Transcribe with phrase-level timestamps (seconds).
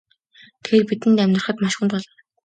[0.63, 2.13] Тэгээд бидэнд амьдрахад маш хүнд болно.